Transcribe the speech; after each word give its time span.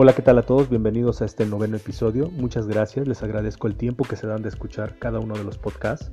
Hola, 0.00 0.12
¿qué 0.12 0.22
tal 0.22 0.38
a 0.38 0.42
todos? 0.42 0.68
Bienvenidos 0.68 1.22
a 1.22 1.24
este 1.24 1.44
noveno 1.44 1.76
episodio. 1.76 2.30
Muchas 2.30 2.68
gracias, 2.68 3.08
les 3.08 3.20
agradezco 3.24 3.66
el 3.66 3.74
tiempo 3.74 4.04
que 4.04 4.14
se 4.14 4.28
dan 4.28 4.42
de 4.42 4.48
escuchar 4.48 4.96
cada 5.00 5.18
uno 5.18 5.36
de 5.36 5.42
los 5.42 5.58
podcasts. 5.58 6.12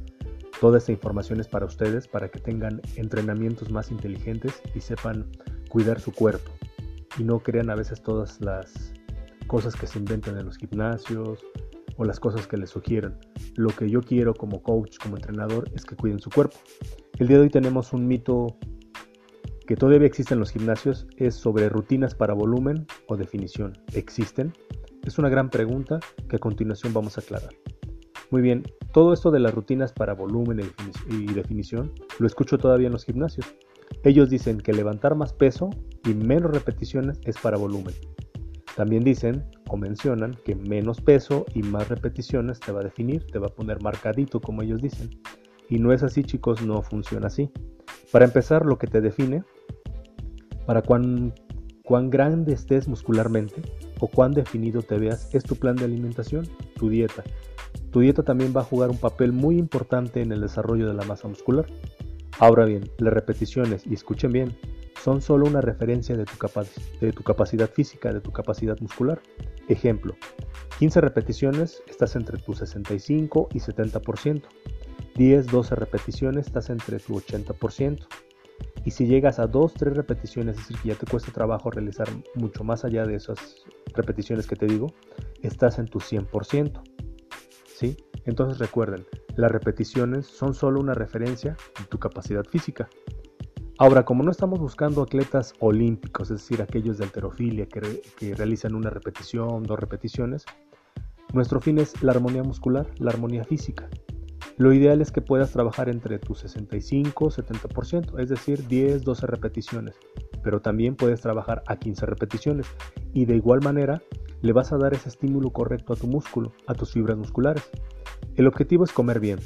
Toda 0.59 0.79
esta 0.79 0.91
información 0.91 1.39
es 1.39 1.47
para 1.47 1.67
ustedes, 1.67 2.07
para 2.07 2.29
que 2.29 2.39
tengan 2.39 2.81
entrenamientos 2.95 3.69
más 3.69 3.91
inteligentes 3.91 4.59
y 4.73 4.81
sepan 4.81 5.29
cuidar 5.69 5.99
su 5.99 6.11
cuerpo. 6.11 6.49
Y 7.19 7.25
no 7.25 7.37
crean 7.37 7.69
a 7.69 7.75
veces 7.75 8.01
todas 8.01 8.41
las 8.41 8.91
cosas 9.45 9.75
que 9.75 9.85
se 9.85 9.99
inventan 9.99 10.39
en 10.39 10.47
los 10.47 10.57
gimnasios 10.57 11.45
o 11.95 12.05
las 12.05 12.19
cosas 12.19 12.47
que 12.47 12.57
les 12.57 12.71
sugieren. 12.71 13.15
Lo 13.53 13.69
que 13.69 13.87
yo 13.87 14.01
quiero 14.01 14.33
como 14.33 14.63
coach, 14.63 14.97
como 14.97 15.15
entrenador, 15.15 15.69
es 15.75 15.85
que 15.85 15.95
cuiden 15.95 16.19
su 16.19 16.31
cuerpo. 16.31 16.57
El 17.19 17.27
día 17.27 17.37
de 17.37 17.43
hoy 17.43 17.49
tenemos 17.51 17.93
un 17.93 18.07
mito 18.07 18.57
que 19.65 19.75
todavía 19.75 20.07
existen 20.07 20.35
en 20.35 20.41
los 20.41 20.51
gimnasios 20.51 21.07
es 21.17 21.35
sobre 21.35 21.69
rutinas 21.69 22.13
para 22.13 22.33
volumen 22.33 22.85
o 23.07 23.17
definición. 23.17 23.73
¿Existen? 23.93 24.53
Es 25.03 25.17
una 25.17 25.29
gran 25.29 25.49
pregunta 25.49 25.99
que 26.29 26.35
a 26.35 26.39
continuación 26.39 26.93
vamos 26.93 27.17
a 27.17 27.21
aclarar. 27.21 27.49
Muy 28.31 28.41
bien, 28.41 28.63
todo 28.91 29.13
esto 29.13 29.31
de 29.31 29.39
las 29.39 29.53
rutinas 29.53 29.93
para 29.93 30.13
volumen 30.13 30.61
y 31.09 31.33
definición 31.33 31.91
lo 32.19 32.27
escucho 32.27 32.57
todavía 32.57 32.87
en 32.87 32.93
los 32.93 33.05
gimnasios. 33.05 33.45
Ellos 34.03 34.29
dicen 34.29 34.59
que 34.59 34.73
levantar 34.73 35.15
más 35.15 35.33
peso 35.33 35.69
y 36.05 36.13
menos 36.13 36.51
repeticiones 36.51 37.19
es 37.23 37.37
para 37.37 37.57
volumen. 37.57 37.93
También 38.75 39.03
dicen 39.03 39.45
o 39.69 39.77
mencionan 39.77 40.35
que 40.43 40.55
menos 40.55 41.01
peso 41.01 41.45
y 41.53 41.63
más 41.63 41.87
repeticiones 41.87 42.59
te 42.59 42.71
va 42.71 42.81
a 42.81 42.83
definir, 42.83 43.25
te 43.27 43.39
va 43.39 43.47
a 43.47 43.53
poner 43.53 43.81
marcadito 43.81 44.41
como 44.41 44.63
ellos 44.63 44.81
dicen. 44.81 45.09
Y 45.69 45.79
no 45.79 45.93
es 45.93 46.03
así 46.03 46.23
chicos, 46.23 46.61
no 46.63 46.81
funciona 46.81 47.27
así. 47.27 47.49
Para 48.11 48.25
empezar, 48.25 48.65
lo 48.65 48.77
que 48.77 48.87
te 48.87 49.01
define 49.01 49.43
para 50.65 50.81
cuán, 50.81 51.33
grande 52.09 52.53
estés 52.53 52.87
muscularmente 52.87 53.61
o 53.99 54.07
cuán 54.07 54.33
definido 54.33 54.81
te 54.81 54.97
veas 54.97 55.29
es 55.33 55.43
tu 55.43 55.55
plan 55.55 55.75
de 55.75 55.85
alimentación, 55.85 56.47
tu 56.75 56.89
dieta. 56.89 57.23
Tu 57.91 58.01
dieta 58.01 58.23
también 58.23 58.53
va 58.55 58.61
a 58.61 58.65
jugar 58.65 58.89
un 58.89 58.97
papel 58.97 59.31
muy 59.31 59.57
importante 59.57 60.21
en 60.21 60.31
el 60.31 60.41
desarrollo 60.41 60.87
de 60.87 60.93
la 60.93 61.03
masa 61.03 61.27
muscular. 61.27 61.65
Ahora 62.39 62.65
bien, 62.65 62.89
las 62.97 63.13
repeticiones, 63.13 63.85
y 63.85 63.93
escuchen 63.93 64.31
bien, 64.31 64.57
son 65.01 65.21
solo 65.21 65.45
una 65.45 65.61
referencia 65.61 66.17
de 66.17 66.25
tu, 66.25 66.33
de 66.99 67.11
tu 67.11 67.23
capacidad 67.23 67.69
física, 67.69 68.11
de 68.11 68.21
tu 68.21 68.31
capacidad 68.31 68.79
muscular. 68.79 69.21
Ejemplo, 69.67 70.15
15 70.79 70.99
repeticiones 71.01 71.83
estás 71.87 72.15
entre 72.15 72.37
tu 72.37 72.53
65 72.53 73.49
y 73.53 73.59
70%. 73.59 74.41
10, 75.15 75.47
12 75.47 75.75
repeticiones 75.75 76.47
estás 76.47 76.69
entre 76.69 76.99
tu 76.99 77.13
80%. 77.13 78.05
Y 78.85 78.91
si 78.91 79.07
llegas 79.07 79.39
a 79.39 79.47
2, 79.47 79.73
3 79.73 79.97
repeticiones, 79.97 80.57
es 80.57 80.61
decir, 80.61 80.77
que 80.77 80.89
ya 80.89 80.95
te 80.95 81.07
cuesta 81.07 81.31
trabajo 81.31 81.71
realizar 81.71 82.07
mucho 82.35 82.63
más 82.63 82.85
allá 82.85 83.03
de 83.05 83.15
esas 83.15 83.65
repeticiones 83.95 84.45
que 84.45 84.55
te 84.55 84.67
digo, 84.67 84.93
estás 85.41 85.79
en 85.79 85.87
tu 85.87 85.99
100%. 85.99 86.81
¿Sí? 87.65 87.97
Entonces 88.25 88.59
recuerden, 88.59 89.05
las 89.35 89.51
repeticiones 89.51 90.27
son 90.27 90.53
solo 90.53 90.79
una 90.79 90.93
referencia 90.93 91.57
de 91.79 91.85
tu 91.89 91.97
capacidad 91.97 92.45
física. 92.45 92.87
Ahora, 93.79 94.05
como 94.05 94.23
no 94.23 94.31
estamos 94.31 94.59
buscando 94.59 95.01
atletas 95.01 95.53
olímpicos, 95.59 96.31
es 96.31 96.41
decir, 96.41 96.61
aquellos 96.61 96.99
de 96.99 97.05
alterofilia 97.05 97.65
que, 97.65 98.01
que 98.17 98.35
realizan 98.35 98.75
una 98.75 98.89
repetición, 98.89 99.63
dos 99.63 99.79
repeticiones, 99.79 100.45
nuestro 101.33 101.59
fin 101.59 101.79
es 101.79 102.01
la 102.01 102.13
armonía 102.13 102.43
muscular, 102.43 102.87
la 102.99 103.11
armonía 103.11 103.43
física. 103.43 103.89
Lo 104.57 104.71
ideal 104.71 105.01
es 105.01 105.11
que 105.11 105.19
puedas 105.19 105.51
trabajar 105.51 105.89
entre 105.89 106.17
tu 106.17 106.33
65-70%, 106.33 108.19
es 108.19 108.29
decir, 108.29 108.65
10-12 108.65 109.23
repeticiones, 109.23 109.95
pero 110.43 110.61
también 110.61 110.95
puedes 110.95 111.19
trabajar 111.19 111.61
a 111.67 111.75
15 111.75 112.05
repeticiones 112.05 112.65
y 113.13 113.25
de 113.25 113.35
igual 113.35 113.61
manera 113.61 114.01
le 114.41 114.53
vas 114.53 114.71
a 114.71 114.77
dar 114.77 114.93
ese 114.93 115.09
estímulo 115.09 115.49
correcto 115.49 115.91
a 115.91 115.97
tu 115.97 116.07
músculo, 116.07 116.53
a 116.67 116.73
tus 116.73 116.93
fibras 116.93 117.17
musculares. 117.17 117.69
El 118.35 118.47
objetivo 118.47 118.85
es 118.85 118.93
comer 118.93 119.19
bien, 119.19 119.39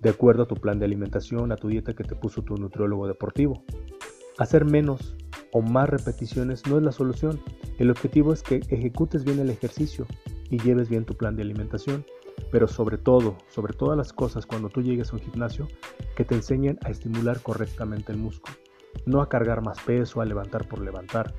de 0.00 0.10
acuerdo 0.10 0.42
a 0.42 0.48
tu 0.48 0.56
plan 0.56 0.80
de 0.80 0.86
alimentación, 0.86 1.52
a 1.52 1.56
tu 1.56 1.68
dieta 1.68 1.94
que 1.94 2.02
te 2.02 2.16
puso 2.16 2.42
tu 2.42 2.56
nutriólogo 2.56 3.06
deportivo. 3.06 3.62
Hacer 4.38 4.64
menos 4.64 5.14
o 5.52 5.62
más 5.62 5.88
repeticiones 5.88 6.66
no 6.66 6.78
es 6.78 6.82
la 6.82 6.90
solución. 6.90 7.40
El 7.78 7.92
objetivo 7.92 8.32
es 8.32 8.42
que 8.42 8.56
ejecutes 8.70 9.22
bien 9.22 9.38
el 9.38 9.50
ejercicio 9.50 10.06
y 10.50 10.58
lleves 10.58 10.88
bien 10.88 11.04
tu 11.04 11.14
plan 11.14 11.36
de 11.36 11.42
alimentación 11.42 12.04
pero 12.50 12.68
sobre 12.68 12.98
todo, 12.98 13.36
sobre 13.48 13.72
todas 13.72 13.96
las 13.96 14.12
cosas 14.12 14.46
cuando 14.46 14.68
tú 14.68 14.82
llegues 14.82 15.12
a 15.12 15.16
un 15.16 15.22
gimnasio, 15.22 15.68
que 16.16 16.24
te 16.24 16.34
enseñen 16.34 16.78
a 16.84 16.90
estimular 16.90 17.40
correctamente 17.40 18.12
el 18.12 18.18
músculo, 18.18 18.56
no 19.06 19.20
a 19.20 19.28
cargar 19.28 19.62
más 19.62 19.80
peso, 19.80 20.20
a 20.20 20.24
levantar 20.24 20.68
por 20.68 20.80
levantar, 20.80 21.34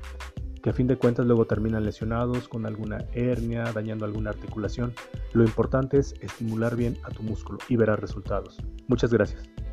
que 0.62 0.70
a 0.70 0.72
fin 0.72 0.86
de 0.86 0.96
cuentas 0.96 1.26
luego 1.26 1.46
terminan 1.46 1.84
lesionados 1.84 2.48
con 2.48 2.64
alguna 2.64 3.04
hernia, 3.12 3.64
dañando 3.74 4.06
alguna 4.06 4.30
articulación. 4.30 4.94
Lo 5.34 5.44
importante 5.44 5.98
es 5.98 6.14
estimular 6.20 6.74
bien 6.74 6.96
a 7.04 7.10
tu 7.10 7.22
músculo 7.22 7.58
y 7.68 7.76
verás 7.76 8.00
resultados. 8.00 8.56
Muchas 8.88 9.12
gracias. 9.12 9.63